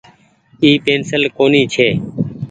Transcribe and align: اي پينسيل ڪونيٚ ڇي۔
اي 0.61 0.69
پينسيل 0.83 1.23
ڪونيٚ 1.37 1.69
ڇي۔ 1.73 1.87